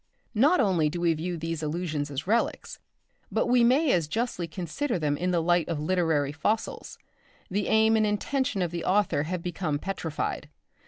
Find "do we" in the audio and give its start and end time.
0.89-1.13